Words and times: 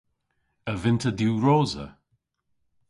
A 0.71 0.73
vynn'ta 0.81 1.11
diwrosa? 1.17 1.85